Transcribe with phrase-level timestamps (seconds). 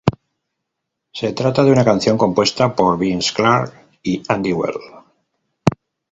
[1.11, 4.73] Se trata de una canción compuesta por Vince Clarke y Andy Bell.